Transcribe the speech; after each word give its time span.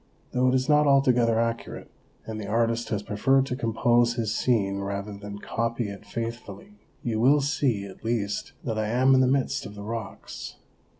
Though 0.31 0.47
it 0.47 0.55
is 0.55 0.67
not 0.67 0.87
altogether 0.87 1.39
accurate, 1.39 1.91
and 2.25 2.41
the 2.41 2.47
artist 2.47 2.89
has 2.89 3.03
preferred 3.03 3.45
to 3.45 3.55
compose 3.55 4.15
his 4.15 4.33
scene 4.33 4.79
rather 4.79 5.13
than 5.15 5.37
copy 5.37 5.89
it 5.89 6.07
faithfully, 6.07 6.79
you 7.03 7.19
will 7.19 7.39
see 7.41 7.85
at 7.85 8.03
least 8.03 8.53
that 8.63 8.79
I 8.79 8.87
am 8.87 9.13
in 9.13 9.21
the 9.21 9.27
midst 9.27 9.67
of 9.67 9.75
the 9.75 9.83
rocks. 9.83 10.55